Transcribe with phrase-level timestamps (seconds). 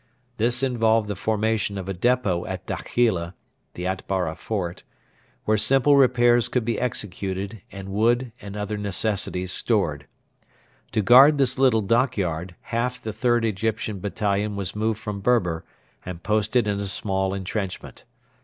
[0.37, 3.35] This involved the formation of a depot at Dakhila
[3.75, 4.81] ['Atbara Fort'],
[5.45, 10.07] where simple repairs could be executed and wood and other necessities stored.
[10.93, 15.63] To guard this little dockyard half the 3rd Egyptian battalion was moved from Berber
[16.03, 18.03] and posted in a small entrenchment.